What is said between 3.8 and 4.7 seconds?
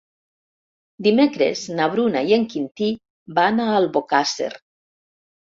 Albocàsser.